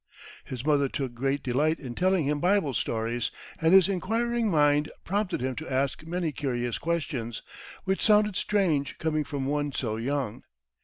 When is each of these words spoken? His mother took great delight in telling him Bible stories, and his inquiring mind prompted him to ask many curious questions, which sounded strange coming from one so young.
His 0.45 0.65
mother 0.65 0.89
took 0.89 1.13
great 1.13 1.43
delight 1.43 1.79
in 1.79 1.93
telling 1.93 2.25
him 2.25 2.39
Bible 2.39 2.73
stories, 2.73 3.29
and 3.61 3.71
his 3.71 3.87
inquiring 3.87 4.49
mind 4.49 4.89
prompted 5.03 5.41
him 5.41 5.55
to 5.57 5.71
ask 5.71 6.01
many 6.07 6.31
curious 6.31 6.79
questions, 6.79 7.43
which 7.83 8.01
sounded 8.01 8.35
strange 8.35 8.97
coming 8.97 9.23
from 9.23 9.45
one 9.45 9.71
so 9.71 9.97
young. 9.97 10.43